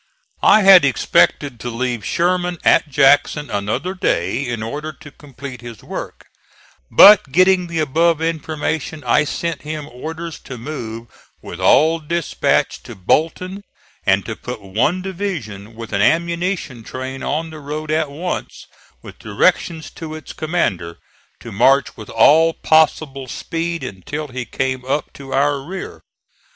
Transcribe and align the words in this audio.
I 0.41 0.63
had 0.63 0.83
expected 0.83 1.59
to 1.59 1.69
leave 1.69 2.03
Sherman 2.03 2.57
at 2.65 2.89
Jackson 2.89 3.51
another 3.51 3.93
day 3.93 4.43
in 4.47 4.63
order 4.63 4.91
to 4.93 5.11
complete 5.11 5.61
his 5.61 5.83
work; 5.83 6.25
but 6.89 7.31
getting 7.31 7.67
the 7.67 7.77
above 7.77 8.19
information 8.19 9.03
I 9.03 9.25
sent 9.25 9.61
him 9.61 9.87
orders 9.87 10.39
to 10.39 10.57
move 10.57 11.05
with 11.43 11.59
all 11.59 11.99
dispatch 11.99 12.81
to 12.81 12.95
Bolton, 12.95 13.63
and 14.03 14.25
to 14.25 14.35
put 14.35 14.63
one 14.63 15.03
division 15.03 15.75
with 15.75 15.93
an 15.93 16.01
ammunition 16.01 16.83
train 16.83 17.21
on 17.21 17.51
the 17.51 17.59
road 17.59 17.91
at 17.91 18.09
once, 18.09 18.65
with 19.03 19.19
directions 19.19 19.91
to 20.01 20.15
its 20.15 20.33
commander 20.33 20.97
to 21.41 21.51
march 21.51 21.95
with 21.95 22.09
all 22.09 22.53
possible 22.53 23.27
speed 23.27 23.83
until 23.83 24.29
he 24.29 24.45
came 24.45 24.83
up 24.83 25.13
to 25.13 25.31
our 25.31 25.61
rear. 25.61 26.01